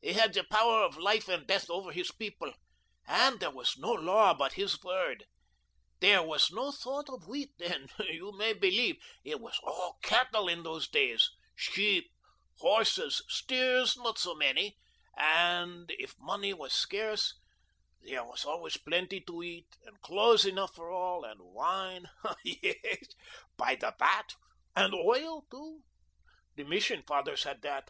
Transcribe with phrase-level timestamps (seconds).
[0.00, 2.52] He had the power of life and death over his people,
[3.04, 5.24] and there was no law but his word.
[5.98, 9.02] There was no thought of wheat then, you may believe.
[9.24, 12.08] It was all cattle in those days, sheep,
[12.58, 14.78] horses steers, not so many
[15.16, 17.36] and if money was scarce,
[18.02, 23.04] there was always plenty to eat, and clothes enough for all, and wine, ah, yes,
[23.56, 24.32] by the vat,
[24.76, 25.80] and oil too;
[26.54, 27.88] the Mission Fathers had that.